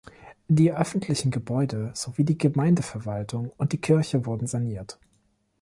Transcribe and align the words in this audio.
Die 0.47 0.73
öffentlichen 0.73 1.29
Gebäude 1.29 1.91
sowie 1.93 2.23
die 2.25 2.35
Gemeindeverwaltung 2.35 3.51
und 3.57 3.71
die 3.71 3.77
Kirche 3.81 4.25
wurden 4.25 4.47
saniert. 4.47 4.97